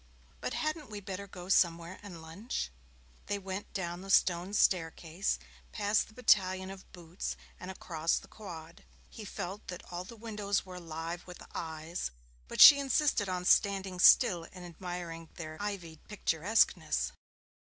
[0.39, 2.71] But hadn't we better go somewhere and lunch?'
[3.27, 5.37] They went down the stone staircase,
[5.71, 8.83] past the battalion of boots, and across the quad.
[9.11, 12.09] He felt that all the windows were alive with eyes,
[12.47, 17.11] but she insisted on standing still and admiring their ivied picturesqueness.